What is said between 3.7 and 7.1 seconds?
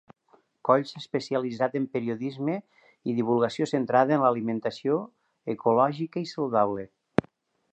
centrada en l'alimentació ecològica i saludable.